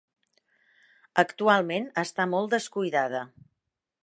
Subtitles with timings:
[1.25, 3.27] Actualment està molt descuidada.